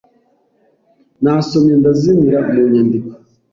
Nasomye 1.21 1.73
ndazimira 1.79 2.39
mu 2.47 2.59
nyandiko 2.73 3.11